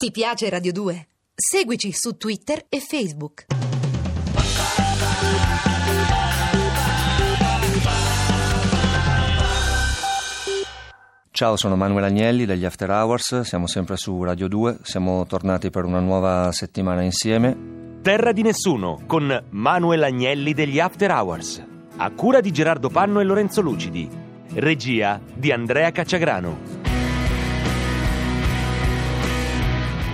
[0.00, 1.08] Ti piace Radio 2?
[1.34, 3.44] Seguici su Twitter e Facebook.
[11.30, 15.84] Ciao, sono Manuel Agnelli degli After Hours, siamo sempre su Radio 2, siamo tornati per
[15.84, 17.98] una nuova settimana insieme.
[18.00, 21.62] Terra di nessuno con Manuel Agnelli degli After Hours.
[21.98, 24.08] A cura di Gerardo Panno e Lorenzo Lucidi.
[24.54, 26.89] Regia di Andrea Cacciagrano.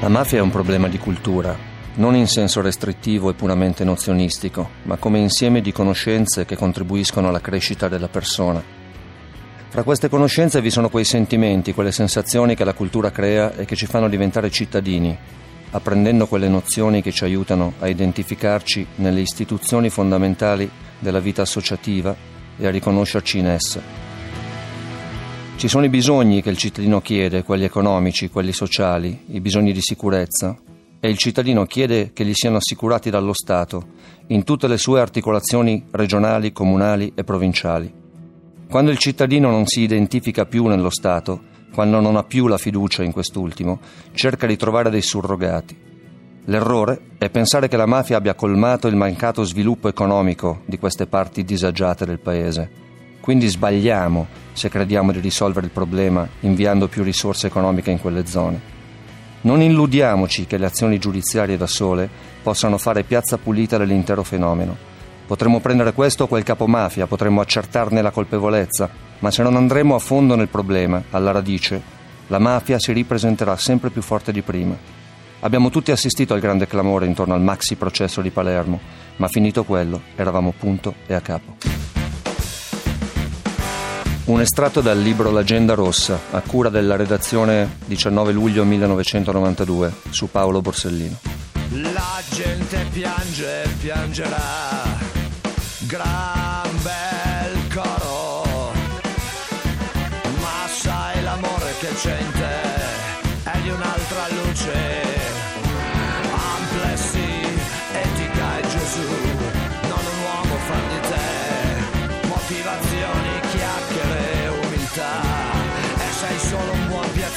[0.01, 1.57] La mafia è un problema di cultura,
[1.95, 7.41] non in senso restrittivo e puramente nozionistico, ma come insieme di conoscenze che contribuiscono alla
[7.41, 8.63] crescita della persona.
[9.69, 13.75] Fra queste conoscenze vi sono quei sentimenti, quelle sensazioni che la cultura crea e che
[13.75, 15.17] ci fanno diventare cittadini,
[15.71, 22.15] apprendendo quelle nozioni che ci aiutano a identificarci nelle istituzioni fondamentali della vita associativa
[22.59, 24.06] e a riconoscerci in esse.
[25.57, 29.81] Ci sono i bisogni che il cittadino chiede, quelli economici, quelli sociali, i bisogni di
[29.81, 30.55] sicurezza,
[31.01, 33.83] e il cittadino chiede che gli siano assicurati dallo Stato
[34.29, 37.91] in tutte le sue articolazioni regionali, comunali e provinciali.
[38.69, 41.41] Quando il cittadino non si identifica più nello Stato,
[41.73, 43.81] quando non ha più la fiducia in quest'ultimo,
[44.13, 45.75] cerca di trovare dei surrogati.
[46.45, 51.45] L'errore è pensare che la mafia abbia colmato il mancato sviluppo economico di queste parti
[51.45, 52.85] disagiate del paese.
[53.27, 58.61] Quindi sbagliamo se crediamo di risolvere il problema inviando più risorse economiche in quelle zone.
[59.41, 62.09] Non illudiamoci che le azioni giudiziarie da sole
[62.41, 64.77] possano fare piazza pulita dell'intero fenomeno.
[65.27, 68.89] Potremmo prendere questo o quel capomafia, potremmo accertarne la colpevolezza,
[69.19, 71.83] ma se non andremo a fondo nel problema, alla radice,
[72.29, 74.77] la mafia si ripresenterà sempre più forte di prima.
[75.41, 78.79] Abbiamo tutti assistito al grande clamore intorno al maxi processo di Palermo,
[79.17, 81.76] ma finito quello eravamo punto e a capo.
[84.27, 90.61] Un estratto dal libro L'Agenda Rossa, a cura della redazione 19 luglio 1992, su Paolo
[90.61, 91.17] Borsellino.
[91.93, 94.83] La gente piange, piangerà,
[95.83, 98.73] gran bel coro,
[100.41, 105.06] ma sai l'amore che c'è in te è di un'altra luce,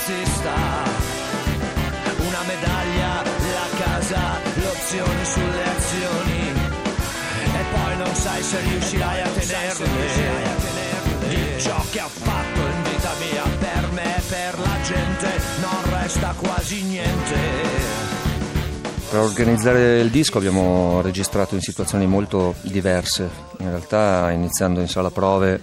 [0.09, 0.53] piazzista.
[2.17, 4.19] Una medaglia, la casa,
[4.55, 6.53] l'opzione sulle azioni
[7.45, 9.87] e poi non sai se riuscirai a tenerle.
[11.27, 15.27] Di ciò che ho fatto in vita mia per me e per la gente
[15.61, 17.37] non resta quasi niente.
[19.09, 23.27] Per organizzare il disco abbiamo registrato in situazioni molto diverse,
[23.59, 25.61] in realtà iniziando in sala prove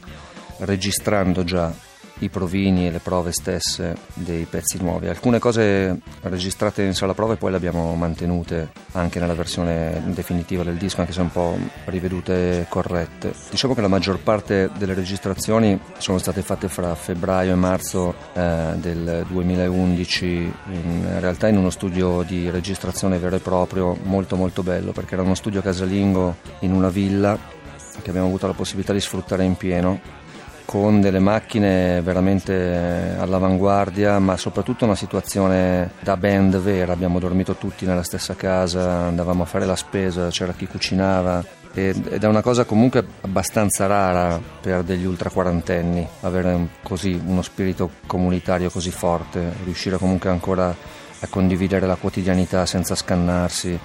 [0.58, 1.72] registrando già
[2.18, 5.08] i provini e le prove stesse dei pezzi nuovi.
[5.08, 10.76] Alcune cose registrate in sala prove poi le abbiamo mantenute anche nella versione definitiva del
[10.76, 11.56] disco, anche se un po'
[11.86, 13.32] rivedute e corrette.
[13.50, 18.72] Diciamo che la maggior parte delle registrazioni sono state fatte fra febbraio e marzo eh,
[18.76, 20.26] del 2011,
[20.70, 25.22] in realtà in uno studio di registrazione vero e proprio, molto molto bello, perché era
[25.22, 27.54] uno studio casalingo in una villa
[28.02, 30.24] che abbiamo avuto la possibilità di sfruttare in pieno
[30.66, 36.92] con delle macchine veramente all'avanguardia, ma soprattutto una situazione da band vera.
[36.92, 42.06] Abbiamo dormito tutti nella stessa casa, andavamo a fare la spesa, c'era chi cucinava ed
[42.06, 48.70] è una cosa comunque abbastanza rara per degli ultra quarantenni avere così uno spirito comunitario
[48.70, 50.74] così forte, riuscire comunque ancora
[51.20, 53.78] a condividere la quotidianità senza scannarsi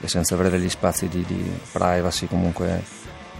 [0.00, 2.82] e senza avere degli spazi di, di privacy comunque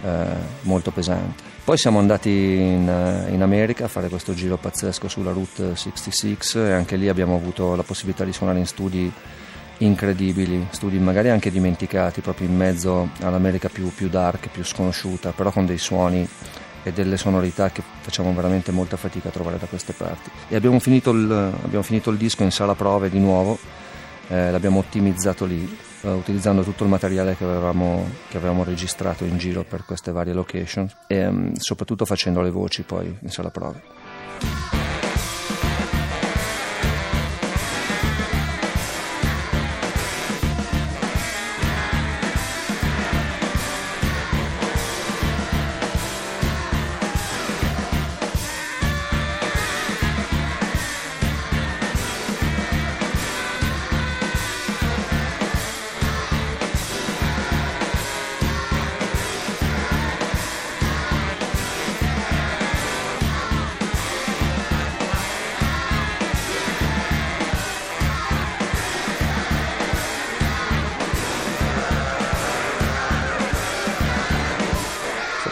[0.03, 0.25] eh,
[0.61, 1.48] molto pesanti.
[1.63, 6.37] Poi siamo andati in, eh, in, America a fare questo giro pazzesco sulla Route 66
[6.55, 9.11] e anche lì abbiamo avuto la possibilità di suonare in studi
[9.79, 15.51] incredibili, studi magari anche dimenticati, proprio in mezzo all'America più, più dark, più sconosciuta, però
[15.51, 16.27] con dei suoni
[16.83, 20.29] e delle sonorità che facciamo veramente molta fatica a trovare da queste parti.
[20.47, 23.57] E abbiamo finito il, abbiamo finito il disco in sala prove di nuovo,
[24.29, 29.37] eh, l'abbiamo ottimizzato lì uh, utilizzando tutto il materiale che avevamo, che avevamo, registrato in
[29.37, 34.68] giro per queste varie location e um, soprattutto facendo le voci poi in sala prove.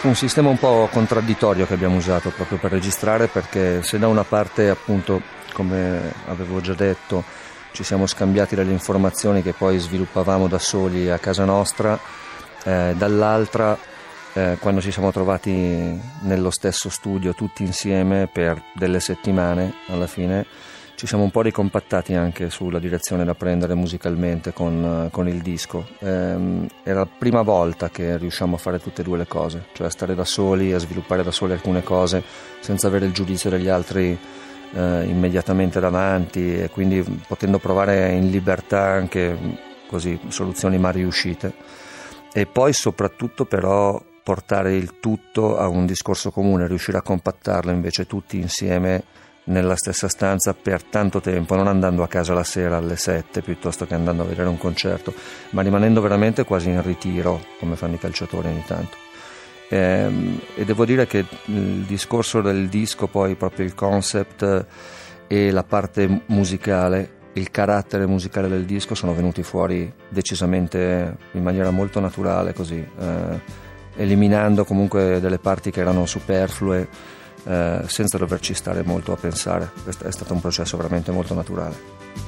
[0.07, 4.23] Un sistema un po' contraddittorio che abbiamo usato proprio per registrare perché se da una
[4.23, 5.21] parte appunto
[5.51, 7.23] come avevo già detto
[7.71, 11.99] ci siamo scambiati delle informazioni che poi sviluppavamo da soli a casa nostra,
[12.63, 13.77] eh, dall'altra
[14.33, 20.45] eh, quando ci siamo trovati nello stesso studio tutti insieme per delle settimane alla fine
[20.97, 25.85] ci siamo un po' ricompattati anche sulla direzione da prendere musicalmente con, con il disco.
[25.99, 29.85] Eh, era la prima volta che riusciamo a fare tutte e due le cose, cioè
[29.85, 32.23] a stare da soli, a sviluppare da soli alcune cose
[32.61, 34.17] senza avere il giudizio degli altri
[34.73, 39.37] eh, immediatamente davanti e quindi potendo provare in libertà anche
[39.85, 41.53] così soluzioni mai riuscite.
[42.33, 48.07] E poi soprattutto però portare il tutto a un discorso comune, riuscire a compattarlo invece
[48.07, 49.03] tutti insieme
[49.47, 53.85] nella stessa stanza per tanto tempo, non andando a casa la sera alle 7 piuttosto
[53.85, 55.13] che andando a vedere un concerto,
[55.51, 58.97] ma rimanendo veramente quasi in ritiro, come fanno i calciatori ogni tanto.
[59.69, 64.65] E, ehm, e devo dire che il discorso del disco, poi proprio il concept
[65.27, 71.69] e la parte musicale, il carattere musicale del disco sono venuti fuori decisamente in maniera
[71.69, 73.65] molto naturale, così, eh,
[73.95, 79.71] eliminando comunque delle parti che erano superflue eh, senza doverci stare molto a pensare.
[79.85, 82.26] È stato un processo veramente molto naturale.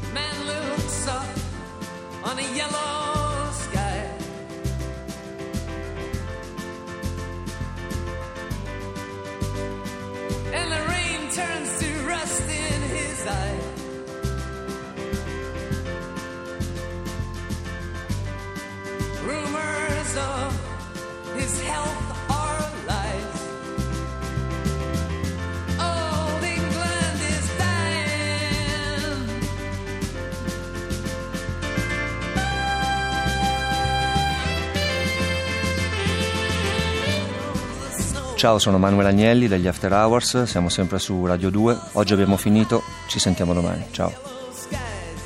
[38.39, 41.77] Ciao, sono Manuel Agnelli degli After Hours, siamo sempre su Radio 2.
[41.95, 43.83] Oggi abbiamo finito, ci sentiamo domani.
[43.91, 44.13] Ciao.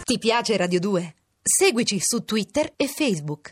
[0.03, 1.13] Ti piace Radio 2?
[1.39, 3.51] Seguici su Twitter e Facebook.